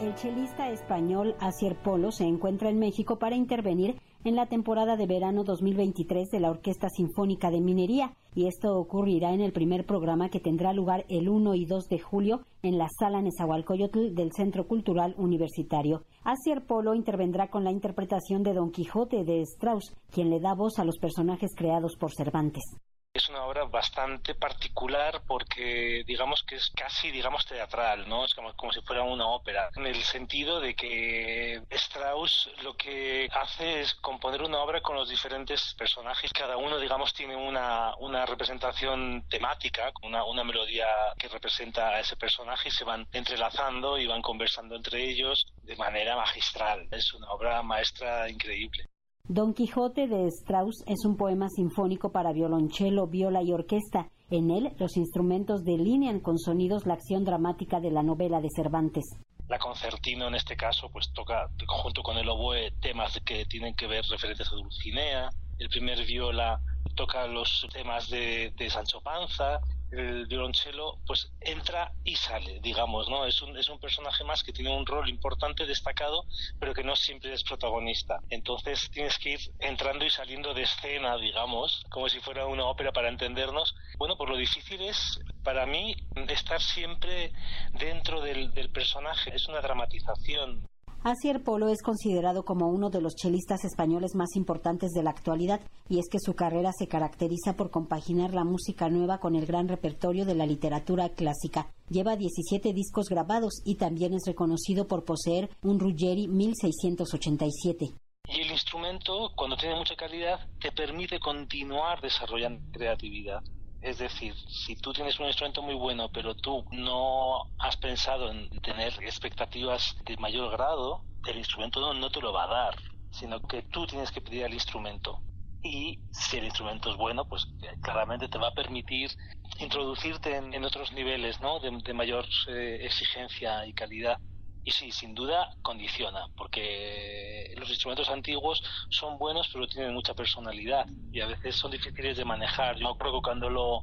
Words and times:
El 0.00 0.14
chelista 0.14 0.70
español 0.70 1.34
Asier 1.40 1.76
Polo 1.76 2.10
se 2.10 2.24
encuentra 2.24 2.70
en 2.70 2.78
México 2.78 3.18
para 3.18 3.36
intervenir 3.36 4.00
en 4.24 4.34
la 4.34 4.46
temporada 4.46 4.96
de 4.96 5.06
verano 5.06 5.44
2023 5.44 6.30
de 6.30 6.40
la 6.40 6.50
Orquesta 6.50 6.88
Sinfónica 6.88 7.50
de 7.50 7.60
Minería 7.60 8.14
y 8.34 8.46
esto 8.46 8.78
ocurrirá 8.78 9.34
en 9.34 9.42
el 9.42 9.52
primer 9.52 9.84
programa 9.84 10.30
que 10.30 10.40
tendrá 10.40 10.72
lugar 10.72 11.04
el 11.10 11.28
1 11.28 11.54
y 11.54 11.66
2 11.66 11.88
de 11.88 11.98
julio 11.98 12.40
en 12.62 12.78
la 12.78 12.88
Sala 12.98 13.20
Nezahualcóyotl 13.20 14.14
del 14.14 14.32
Centro 14.32 14.66
Cultural 14.66 15.14
Universitario. 15.18 16.04
Asier 16.24 16.64
Polo 16.64 16.94
intervendrá 16.94 17.48
con 17.48 17.64
la 17.64 17.70
interpretación 17.70 18.42
de 18.42 18.54
Don 18.54 18.70
Quijote 18.70 19.22
de 19.24 19.42
Strauss, 19.42 19.94
quien 20.10 20.30
le 20.30 20.40
da 20.40 20.54
voz 20.54 20.78
a 20.78 20.86
los 20.86 20.96
personajes 20.96 21.50
creados 21.54 21.96
por 21.96 22.10
Cervantes. 22.14 22.64
Es 23.12 23.28
una 23.28 23.44
obra 23.44 23.64
bastante 23.64 24.36
particular 24.36 25.22
porque 25.26 26.04
digamos 26.06 26.44
que 26.44 26.54
es 26.54 26.70
casi 26.70 27.10
digamos 27.10 27.44
teatral, 27.44 28.08
¿no? 28.08 28.24
Es 28.24 28.34
como, 28.34 28.72
si 28.72 28.80
fuera 28.82 29.02
una 29.02 29.26
ópera, 29.26 29.68
en 29.74 29.84
el 29.86 30.00
sentido 30.04 30.60
de 30.60 30.76
que 30.76 31.60
Strauss 31.70 32.48
lo 32.62 32.76
que 32.76 33.28
hace 33.32 33.80
es 33.80 33.94
componer 33.94 34.42
una 34.42 34.60
obra 34.60 34.80
con 34.80 34.94
los 34.94 35.08
diferentes 35.08 35.74
personajes, 35.74 36.32
cada 36.32 36.56
uno 36.56 36.78
digamos 36.78 37.12
tiene 37.12 37.34
una, 37.34 37.96
una 37.98 38.26
representación 38.26 39.26
temática, 39.28 39.90
una, 40.02 40.22
una 40.22 40.44
melodía 40.44 40.86
que 41.18 41.26
representa 41.26 41.88
a 41.88 41.98
ese 41.98 42.16
personaje 42.16 42.68
y 42.68 42.72
se 42.72 42.84
van 42.84 43.08
entrelazando 43.10 43.98
y 43.98 44.06
van 44.06 44.22
conversando 44.22 44.76
entre 44.76 45.02
ellos 45.02 45.46
de 45.64 45.74
manera 45.74 46.14
magistral. 46.14 46.86
Es 46.92 47.12
una 47.12 47.28
obra 47.32 47.60
maestra 47.64 48.30
increíble. 48.30 48.88
Don 49.28 49.54
Quijote 49.54 50.08
de 50.08 50.26
Strauss 50.26 50.82
es 50.86 51.04
un 51.04 51.16
poema 51.16 51.48
sinfónico 51.48 52.10
para 52.10 52.32
violonchelo, 52.32 53.06
viola 53.06 53.42
y 53.42 53.52
orquesta. 53.52 54.08
En 54.28 54.50
él, 54.50 54.74
los 54.78 54.96
instrumentos 54.96 55.62
delinean 55.62 56.18
con 56.18 56.38
sonidos 56.38 56.84
la 56.84 56.94
acción 56.94 57.24
dramática 57.24 57.78
de 57.78 57.92
la 57.92 58.02
novela 58.02 58.40
de 58.40 58.48
Cervantes. 58.54 59.04
La 59.48 59.58
concertino 59.58 60.26
en 60.28 60.34
este 60.34 60.56
caso 60.56 60.90
pues 60.92 61.12
toca 61.12 61.48
junto 61.66 62.02
con 62.02 62.18
el 62.18 62.28
oboe 62.28 62.72
temas 62.80 63.20
que 63.24 63.44
tienen 63.44 63.74
que 63.74 63.86
ver 63.86 64.04
referentes 64.10 64.48
a 64.52 64.56
Dulcinea. 64.56 65.30
El 65.58 65.68
primer 65.68 66.04
viola 66.04 66.60
toca 66.96 67.26
los 67.28 67.66
temas 67.72 68.08
de 68.08 68.52
Sancho 68.68 69.00
Panza 69.00 69.60
el 69.90 70.26
violonchelo 70.26 70.98
pues 71.06 71.32
entra 71.40 71.92
y 72.04 72.16
sale, 72.16 72.60
digamos, 72.60 73.08
¿no? 73.08 73.24
Es 73.24 73.42
un, 73.42 73.56
es 73.56 73.68
un 73.68 73.78
personaje 73.78 74.24
más 74.24 74.42
que 74.42 74.52
tiene 74.52 74.74
un 74.74 74.86
rol 74.86 75.08
importante, 75.08 75.66
destacado, 75.66 76.24
pero 76.58 76.74
que 76.74 76.84
no 76.84 76.96
siempre 76.96 77.32
es 77.32 77.42
protagonista. 77.42 78.20
Entonces 78.30 78.90
tienes 78.90 79.18
que 79.18 79.30
ir 79.30 79.40
entrando 79.58 80.04
y 80.04 80.10
saliendo 80.10 80.54
de 80.54 80.62
escena, 80.62 81.16
digamos, 81.16 81.84
como 81.90 82.08
si 82.08 82.20
fuera 82.20 82.46
una 82.46 82.66
ópera 82.66 82.92
para 82.92 83.08
entendernos. 83.08 83.74
Bueno, 83.98 84.16
pues 84.16 84.30
lo 84.30 84.36
difícil 84.36 84.80
es, 84.82 85.18
para 85.42 85.66
mí, 85.66 85.96
estar 86.28 86.60
siempre 86.60 87.32
dentro 87.72 88.20
del, 88.20 88.52
del 88.52 88.70
personaje. 88.70 89.34
Es 89.34 89.48
una 89.48 89.60
dramatización. 89.60 90.68
Asier 91.02 91.42
Polo 91.42 91.68
es 91.70 91.80
considerado 91.82 92.44
como 92.44 92.68
uno 92.68 92.90
de 92.90 93.00
los 93.00 93.14
chelistas 93.16 93.64
españoles 93.64 94.14
más 94.14 94.36
importantes 94.36 94.90
de 94.90 95.02
la 95.02 95.08
actualidad 95.08 95.62
y 95.88 95.98
es 95.98 96.10
que 96.10 96.18
su 96.20 96.34
carrera 96.34 96.72
se 96.78 96.88
caracteriza 96.88 97.56
por 97.56 97.70
compaginar 97.70 98.34
la 98.34 98.44
música 98.44 98.90
nueva 98.90 99.18
con 99.18 99.34
el 99.34 99.46
gran 99.46 99.66
repertorio 99.66 100.26
de 100.26 100.34
la 100.34 100.44
literatura 100.44 101.08
clásica. 101.08 101.72
Lleva 101.88 102.16
17 102.16 102.74
discos 102.74 103.06
grabados 103.08 103.62
y 103.64 103.76
también 103.76 104.12
es 104.12 104.24
reconocido 104.26 104.86
por 104.86 105.06
poseer 105.06 105.48
un 105.62 105.80
Ruggeri 105.80 106.28
1687. 106.28 107.94
Y 108.28 108.40
el 108.42 108.50
instrumento, 108.50 109.32
cuando 109.34 109.56
tiene 109.56 109.76
mucha 109.76 109.96
calidad, 109.96 110.46
te 110.60 110.70
permite 110.70 111.18
continuar 111.18 112.02
desarrollando 112.02 112.60
creatividad. 112.72 113.40
Es 113.82 113.98
decir, 113.98 114.34
si 114.46 114.76
tú 114.76 114.92
tienes 114.92 115.18
un 115.18 115.26
instrumento 115.26 115.62
muy 115.62 115.74
bueno, 115.74 116.10
pero 116.12 116.34
tú 116.34 116.64
no 116.70 117.44
has 117.58 117.76
pensado 117.78 118.30
en 118.30 118.50
tener 118.60 118.92
expectativas 119.02 119.96
de 120.04 120.16
mayor 120.18 120.52
grado, 120.52 121.02
el 121.26 121.38
instrumento 121.38 121.94
no, 121.94 122.10
te 122.10 122.20
lo 122.20 122.32
va 122.32 122.44
a 122.44 122.48
dar, 122.48 122.74
sino 123.10 123.40
que 123.40 123.62
tú 123.62 123.86
tienes 123.86 124.10
que 124.10 124.20
pedir 124.20 124.44
al 124.44 124.52
instrumento. 124.52 125.20
Y 125.62 125.98
si 126.10 126.38
el 126.38 126.44
instrumento 126.44 126.90
es 126.90 126.96
bueno, 126.96 127.26
pues 127.26 127.46
claramente 127.82 128.28
te 128.28 128.38
va 128.38 128.48
a 128.48 128.54
permitir 128.54 129.10
introducirte 129.58 130.36
en, 130.36 130.64
otros 130.64 130.92
niveles 130.92 131.40
¿no? 131.40 131.58
de, 131.60 131.94
mayor 131.94 132.26
eh, 132.48 132.78
exigencia 132.82 133.66
y 133.66 133.72
calidad. 133.72 134.18
Y 134.64 134.70
sí, 134.72 134.92
sin 134.92 135.14
duda 135.14 135.50
condiciona, 135.62 136.26
porque 136.36 137.54
los 137.56 137.70
instrumentos 137.70 138.10
antiguos 138.10 138.62
son 138.90 139.18
buenos, 139.18 139.48
pero 139.52 139.66
tienen 139.66 139.94
mucha 139.94 140.14
personalidad 140.14 140.86
y 141.12 141.20
a 141.20 141.26
veces 141.26 141.56
son 141.56 141.70
difíciles 141.70 142.16
de 142.16 142.24
manejar. 142.24 142.76
Yo 142.76 142.94
creo 142.96 143.12
que 143.14 143.22
cuando 143.22 143.48
lo, 143.48 143.82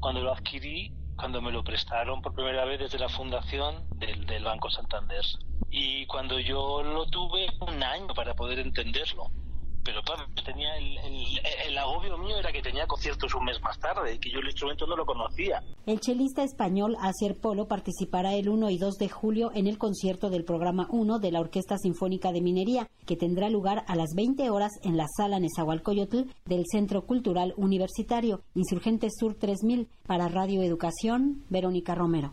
cuando 0.00 0.20
lo 0.20 0.32
adquirí, 0.32 0.92
cuando 1.16 1.40
me 1.40 1.50
lo 1.50 1.64
prestaron 1.64 2.22
por 2.22 2.34
primera 2.34 2.64
vez 2.64 2.80
desde 2.80 2.98
la 2.98 3.08
fundación 3.08 3.88
del, 3.98 4.24
del 4.26 4.44
Banco 4.44 4.70
Santander. 4.70 5.24
Y 5.70 6.06
cuando 6.06 6.38
yo 6.38 6.82
lo 6.82 7.06
tuve, 7.06 7.48
un 7.60 7.82
año 7.82 8.14
para 8.14 8.34
poder 8.34 8.60
entenderlo 8.60 9.30
pero 9.84 10.02
claro, 10.02 10.24
tenía 10.44 10.76
el, 10.76 10.96
el, 11.68 11.78
agobio 11.78 12.16
mío 12.18 12.38
era 12.38 12.50
que 12.50 12.62
tenía 12.62 12.86
conciertos 12.86 13.34
un 13.34 13.44
mes 13.44 13.60
más 13.62 13.78
tarde 13.78 14.14
y 14.14 14.18
que 14.18 14.30
yo 14.30 14.38
el 14.38 14.46
instrumento 14.46 14.86
no 14.86 14.96
lo 14.96 15.04
conocía. 15.04 15.62
El 15.86 16.00
chelista 16.00 16.42
español 16.42 16.96
Asier 17.00 17.36
Polo 17.36 17.66
participará 17.66 18.34
el 18.34 18.48
1 18.48 18.70
y 18.70 18.78
2 18.78 18.94
de 18.94 19.08
julio 19.08 19.50
en 19.54 19.66
el 19.66 19.78
concierto 19.78 20.30
del 20.30 20.44
programa 20.44 20.86
1 20.90 21.18
de 21.18 21.32
la 21.32 21.40
Orquesta 21.40 21.76
Sinfónica 21.78 22.32
de 22.32 22.40
Minería, 22.40 22.88
que 23.06 23.16
tendrá 23.16 23.50
lugar 23.50 23.84
a 23.86 23.96
las 23.96 24.10
20 24.14 24.48
horas 24.50 24.72
en 24.82 24.96
la 24.96 25.06
sala 25.16 25.38
Nezahualcóyotl 25.38 26.30
del 26.46 26.64
Centro 26.70 27.02
Cultural 27.02 27.52
Universitario, 27.56 28.42
Insurgente 28.54 29.08
Sur 29.10 29.34
3000, 29.34 29.88
para 30.06 30.28
Radio 30.28 30.62
Educación, 30.62 31.44
Verónica 31.48 31.94
Romero. 31.94 32.32